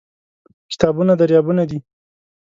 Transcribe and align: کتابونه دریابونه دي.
کتابونه 0.71 1.13
دریابونه 1.21 1.63
دي. 1.69 1.77